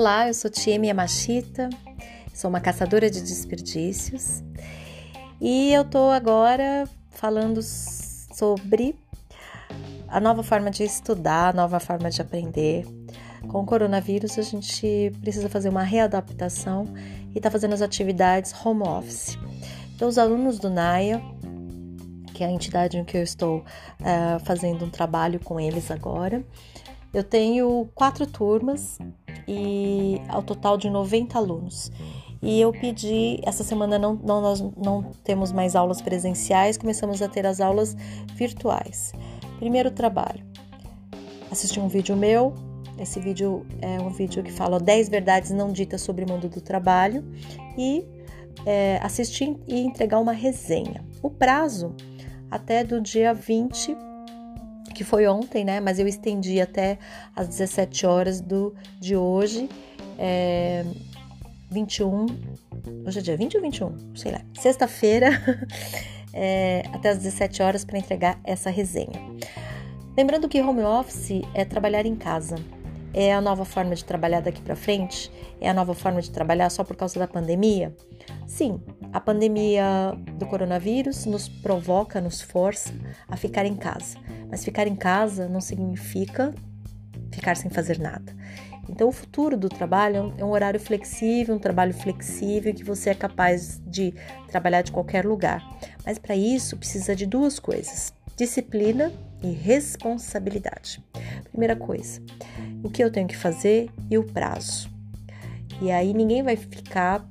[0.00, 1.68] Olá, eu sou Tiemi Yamashita,
[2.32, 4.42] sou uma caçadora de desperdícios
[5.38, 8.98] e eu tô agora falando sobre
[10.08, 12.86] a nova forma de estudar, a nova forma de aprender.
[13.46, 16.86] Com o coronavírus, a gente precisa fazer uma readaptação
[17.34, 19.38] e está fazendo as atividades home office.
[19.94, 21.20] Então, os alunos do NAIA,
[22.32, 26.42] que é a entidade em que eu estou uh, fazendo um trabalho com eles agora,
[27.12, 28.98] eu tenho quatro turmas
[29.46, 31.90] e ao total de 90 alunos.
[32.42, 37.28] E eu pedi, essa semana não, não, nós não temos mais aulas presenciais, começamos a
[37.28, 37.94] ter as aulas
[38.34, 39.12] virtuais.
[39.58, 40.42] Primeiro trabalho,
[41.50, 42.54] assisti um vídeo meu,
[42.98, 46.60] esse vídeo é um vídeo que fala 10 verdades não ditas sobre o mundo do
[46.60, 47.24] trabalho
[47.76, 48.04] e
[48.64, 51.04] é, assistir e entregar uma resenha.
[51.22, 51.94] O prazo
[52.50, 53.96] até do dia 20,
[55.00, 55.80] que foi ontem, né?
[55.80, 56.98] Mas eu estendi até
[57.34, 59.66] as 17 horas do, de hoje.
[60.18, 60.84] É,
[61.70, 62.26] 21.
[63.06, 64.14] Hoje é dia 20 ou 21?
[64.14, 64.42] Sei lá.
[64.52, 65.30] Sexta-feira,
[66.34, 69.22] é, até as 17 horas para entregar essa resenha.
[70.14, 72.56] Lembrando que home office é trabalhar em casa.
[73.14, 75.32] É a nova forma de trabalhar daqui para frente?
[75.62, 77.96] É a nova forma de trabalhar só por causa da pandemia?
[78.46, 78.78] Sim,
[79.12, 82.92] a pandemia do coronavírus nos provoca, nos força
[83.28, 84.16] a ficar em casa.
[84.48, 86.54] Mas ficar em casa não significa
[87.32, 88.34] ficar sem fazer nada.
[88.88, 93.14] Então, o futuro do trabalho é um horário flexível, um trabalho flexível que você é
[93.14, 94.12] capaz de
[94.48, 95.62] trabalhar de qualquer lugar.
[96.04, 101.02] Mas para isso precisa de duas coisas: disciplina e responsabilidade.
[101.50, 102.20] Primeira coisa,
[102.82, 104.90] o que eu tenho que fazer e o prazo.
[105.80, 107.24] E aí ninguém vai ficar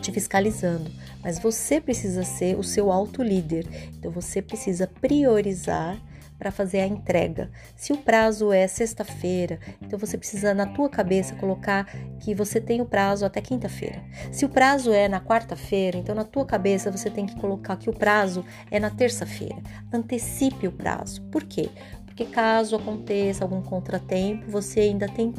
[0.00, 0.90] te fiscalizando,
[1.22, 3.66] mas você precisa ser o seu auto líder.
[3.98, 6.00] Então você precisa priorizar
[6.38, 7.50] para fazer a entrega.
[7.76, 11.86] Se o prazo é sexta-feira, então você precisa na tua cabeça colocar
[12.20, 14.02] que você tem o prazo até quinta-feira.
[14.32, 17.88] Se o prazo é na quarta-feira, então na tua cabeça você tem que colocar que
[17.88, 19.56] o prazo é na terça-feira.
[19.92, 21.22] Antecipe o prazo.
[21.30, 21.70] Por quê?
[22.04, 25.32] Porque caso aconteça algum contratempo, você ainda tem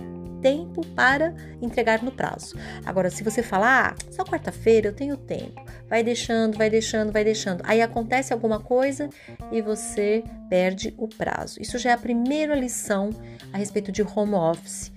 [0.45, 2.55] tempo para entregar no prazo.
[2.85, 7.23] Agora, se você falar, ah, só quarta-feira eu tenho tempo, vai deixando, vai deixando, vai
[7.23, 9.09] deixando, aí acontece alguma coisa
[9.51, 11.59] e você perde o prazo.
[11.59, 13.09] Isso já é a primeira lição
[13.51, 14.91] a respeito de home office.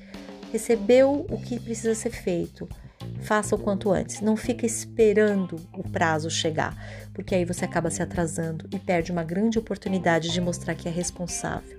[0.52, 2.68] Recebeu o que precisa ser feito
[3.20, 4.20] faça o quanto antes.
[4.20, 6.76] Não fica esperando o prazo chegar,
[7.12, 10.90] porque aí você acaba se atrasando e perde uma grande oportunidade de mostrar que é
[10.90, 11.78] responsável.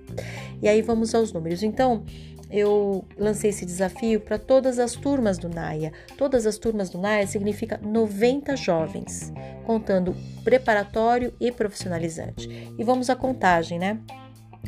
[0.62, 1.62] E aí vamos aos números.
[1.62, 2.04] Então,
[2.50, 5.92] eu lancei esse desafio para todas as turmas do NAIA.
[6.18, 9.32] Todas as turmas do NAIA significa 90 jovens,
[9.64, 12.48] contando preparatório e profissionalizante.
[12.76, 14.00] E vamos à contagem, né?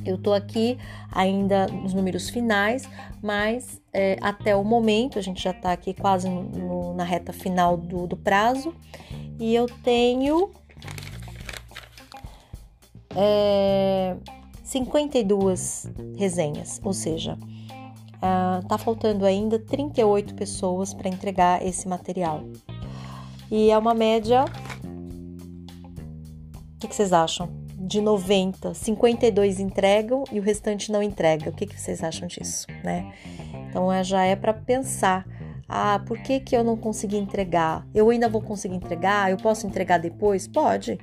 [0.06, 0.78] Eu tô aqui
[1.10, 2.88] ainda nos números finais,
[3.20, 7.76] mas é, até o momento, a gente já está aqui quase no, na reta final
[7.76, 8.74] do, do prazo,
[9.38, 10.50] e eu tenho
[13.14, 14.16] é,
[14.62, 17.38] 52 resenhas, ou seja,
[18.22, 22.44] uh, tá faltando ainda 38 pessoas para entregar esse material.
[23.50, 24.44] E é uma média.
[26.74, 27.50] O que, que, vocês acham?
[27.76, 31.50] De 90, 52 entregam e o restante não entrega.
[31.50, 33.12] O que, que vocês acham disso, né?
[33.72, 35.26] Então é, já é para pensar.
[35.66, 37.86] Ah, por que, que eu não consegui entregar?
[37.94, 39.30] Eu ainda vou conseguir entregar?
[39.30, 40.46] Eu posso entregar depois?
[40.46, 40.98] Pode,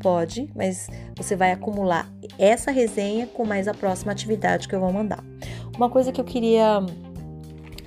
[0.00, 2.08] pode, mas você vai acumular
[2.38, 5.24] essa resenha com mais a próxima atividade que eu vou mandar.
[5.76, 6.78] Uma coisa que eu queria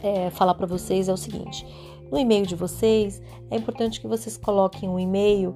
[0.03, 1.65] é, falar para vocês é o seguinte:
[2.11, 5.55] no e-mail de vocês, é importante que vocês coloquem um e-mail.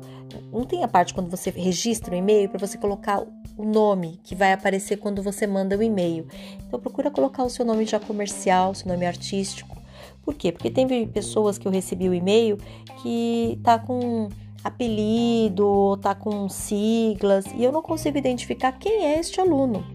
[0.50, 3.22] Não tem a parte quando você registra o e-mail para você colocar
[3.58, 6.28] o nome que vai aparecer quando você manda o e-mail.
[6.68, 9.78] Então procura colocar o seu nome já comercial, seu nome artístico.
[10.24, 10.52] Por quê?
[10.52, 12.58] Porque tem pessoas que eu recebi o e-mail
[13.02, 14.30] que tá com
[14.64, 19.86] apelido, tá com siglas e eu não consigo identificar quem é este aluno.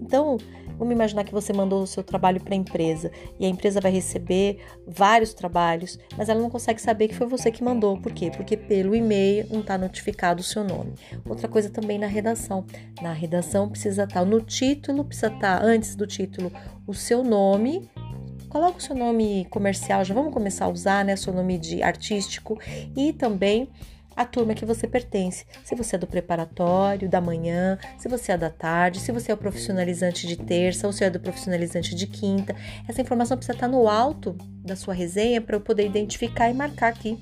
[0.00, 0.38] Então,
[0.78, 3.92] Vamos imaginar que você mandou o seu trabalho para a empresa e a empresa vai
[3.92, 7.98] receber vários trabalhos, mas ela não consegue saber que foi você que mandou.
[7.98, 8.30] Por quê?
[8.30, 10.94] Porque pelo e-mail não está notificado o seu nome.
[11.28, 12.64] Outra coisa também na redação.
[13.00, 16.52] Na redação precisa estar tá, no título, precisa estar tá, antes do título
[16.86, 17.88] o seu nome
[18.54, 21.16] coloca o seu nome comercial, já vamos começar a usar, né?
[21.16, 22.56] Seu nome de artístico
[22.96, 23.68] e também
[24.16, 25.44] a turma que você pertence.
[25.64, 29.34] Se você é do preparatório, da manhã, se você é da tarde, se você é
[29.34, 32.54] o profissionalizante de terça ou se é do profissionalizante de quinta.
[32.88, 36.88] Essa informação precisa estar no alto da sua resenha para eu poder identificar e marcar
[36.88, 37.18] aqui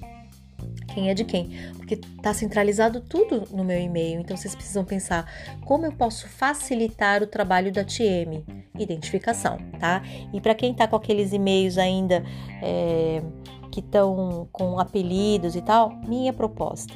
[0.93, 4.21] quem é de quem, porque está centralizado tudo no meu e-mail.
[4.21, 5.27] Então vocês precisam pensar
[5.65, 8.45] como eu posso facilitar o trabalho da TM,
[8.79, 10.03] identificação, tá?
[10.33, 12.23] E para quem está com aqueles e-mails ainda
[12.63, 13.23] é,
[13.73, 16.95] que estão com apelidos e tal, minha proposta: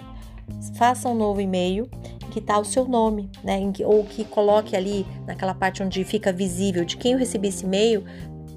[0.77, 1.89] faça um novo e-mail
[2.31, 3.59] que tá o seu nome, né?
[3.87, 8.05] Ou que coloque ali naquela parte onde fica visível de quem eu recebi esse e-mail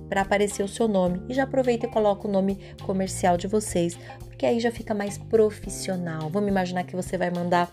[0.10, 1.22] para aparecer o seu nome.
[1.30, 5.18] E já aproveita e coloca o nome comercial de vocês, porque aí já fica mais
[5.18, 6.30] profissional.
[6.30, 7.72] Vamos imaginar que você vai mandar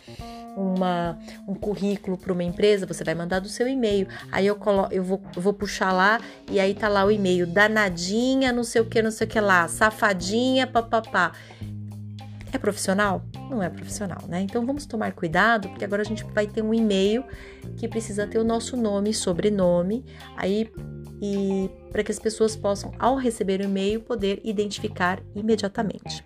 [0.56, 4.08] uma, um currículo para uma empresa, você vai mandar do seu e-mail.
[4.32, 6.18] Aí eu, colo, eu, vou, eu vou puxar lá
[6.50, 9.38] e aí tá lá o e-mail, danadinha, não sei o que, não sei o que
[9.38, 11.32] lá, safadinha, papapá.
[12.52, 13.22] É profissional?
[13.50, 14.40] Não é profissional, né?
[14.40, 17.22] Então vamos tomar cuidado, porque agora a gente vai ter um e-mail
[17.76, 20.04] que precisa ter o nosso nome, sobrenome,
[20.36, 20.72] aí
[21.20, 26.24] e para que as pessoas possam, ao receber o e-mail, poder identificar imediatamente.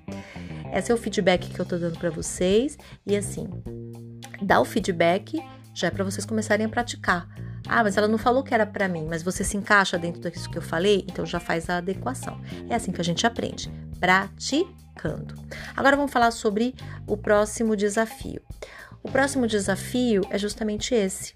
[0.72, 3.48] Esse é o feedback que eu tô dando para vocês e assim,
[4.42, 5.42] dá o feedback
[5.74, 7.28] já é para vocês começarem a praticar.
[7.68, 10.50] Ah, mas ela não falou que era para mim, mas você se encaixa dentro disso
[10.50, 12.40] que eu falei, então já faz a adequação.
[12.68, 15.34] É assim que a gente aprende, praticando.
[15.76, 16.74] Agora vamos falar sobre
[17.06, 18.42] o próximo desafio.
[19.02, 21.34] O próximo desafio é justamente esse.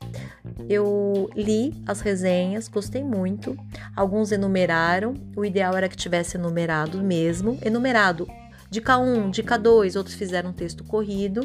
[0.68, 3.56] Eu li as resenhas, gostei muito.
[3.96, 7.58] Alguns enumeraram, o ideal era que tivesse enumerado mesmo.
[7.62, 8.28] Enumerado,
[8.68, 11.40] dica 1, dica 2, outros fizeram um texto corrido.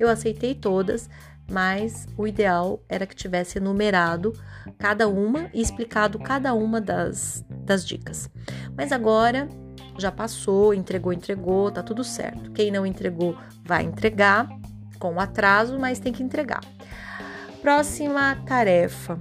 [0.00, 1.10] Eu aceitei todas,
[1.50, 4.32] mas o ideal era que tivesse enumerado
[4.78, 8.30] cada uma e explicado cada uma das, das dicas.
[8.74, 9.46] Mas agora
[9.98, 12.50] já passou, entregou, entregou, tá tudo certo.
[12.52, 14.48] Quem não entregou vai entregar
[14.98, 16.60] com atraso, mas tem que entregar.
[17.60, 19.18] Próxima tarefa.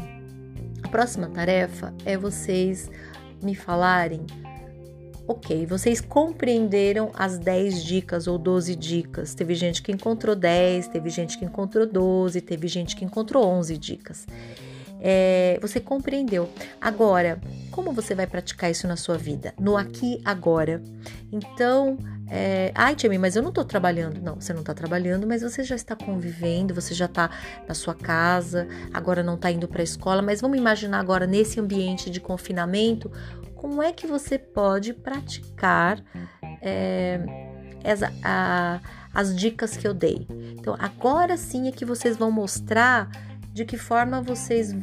[0.82, 2.90] A próxima tarefa é vocês
[3.44, 4.26] me falarem
[5.30, 9.36] ok, vocês compreenderam as 10 dicas ou 12 dicas.
[9.36, 13.78] Teve gente que encontrou 10, teve gente que encontrou 12, teve gente que encontrou 11
[13.78, 14.26] dicas.
[15.00, 16.50] É, você compreendeu.
[16.82, 17.40] Agora,
[17.70, 19.54] como você vai praticar isso na sua vida?
[19.60, 20.82] No aqui, agora.
[21.32, 21.96] Então,
[22.32, 24.22] é, ai, Tia, mas eu não tô trabalhando.
[24.22, 27.30] Não, você não tá trabalhando, mas você já está convivendo, você já tá
[27.68, 30.22] na sua casa, agora não tá indo para a escola.
[30.22, 33.12] Mas vamos imaginar agora nesse ambiente de confinamento,
[33.60, 36.02] como é que você pode praticar
[36.62, 37.20] é,
[37.84, 38.80] as, a,
[39.14, 40.26] as dicas que eu dei.
[40.58, 43.10] Então, agora sim é que vocês vão mostrar
[43.52, 44.74] de que forma vocês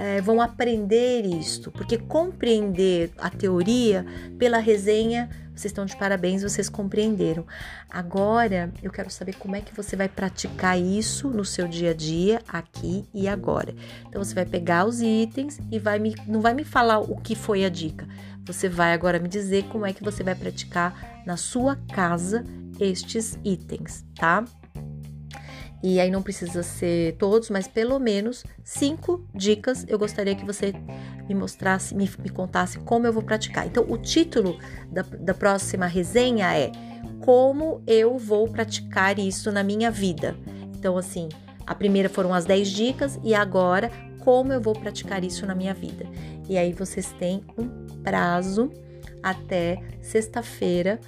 [0.00, 4.04] é, vão aprender isto, porque compreender a teoria
[4.36, 7.46] pela resenha, vocês estão de parabéns, vocês compreenderam.
[7.88, 11.94] Agora eu quero saber como é que você vai praticar isso no seu dia a
[11.94, 13.74] dia, aqui e agora.
[14.08, 17.34] Então você vai pegar os itens e vai me, não vai me falar o que
[17.34, 18.06] foi a dica.
[18.44, 22.44] Você vai agora me dizer como é que você vai praticar na sua casa
[22.78, 24.44] estes itens, tá?
[25.86, 30.72] E aí não precisa ser todos, mas pelo menos cinco dicas eu gostaria que você
[31.28, 33.66] me mostrasse, me, me contasse como eu vou praticar.
[33.66, 34.58] Então, o título
[34.90, 36.72] da, da próxima resenha é
[37.20, 40.34] Como eu vou praticar isso na minha vida.
[40.74, 41.28] Então, assim,
[41.66, 43.90] a primeira foram as 10 dicas e agora
[44.20, 46.06] como eu vou praticar isso na minha vida.
[46.48, 47.68] E aí vocês têm um
[48.02, 48.72] prazo
[49.22, 50.98] até sexta-feira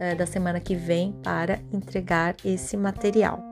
[0.00, 3.48] eh, da semana que vem para entregar esse material.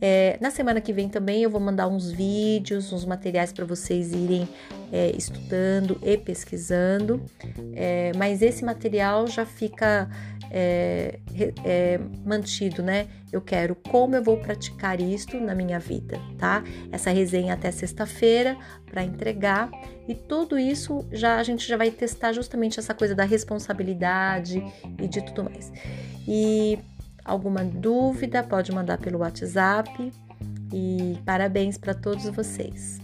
[0.00, 4.12] É, na semana que vem também eu vou mandar uns vídeos, uns materiais para vocês
[4.12, 4.48] irem
[4.90, 7.22] é, estudando e pesquisando,
[7.74, 10.08] é, mas esse material já fica
[10.50, 11.20] é,
[11.64, 13.06] é, mantido, né?
[13.32, 16.64] Eu quero como eu vou praticar isto na minha vida, tá?
[16.90, 18.56] Essa resenha até sexta-feira
[18.90, 19.70] para entregar
[20.08, 24.60] e tudo isso já a gente já vai testar justamente essa coisa da responsabilidade
[24.98, 25.70] e de tudo mais.
[26.26, 26.78] E
[27.30, 30.12] Alguma dúvida pode mandar pelo WhatsApp
[30.72, 33.00] e parabéns para todos vocês.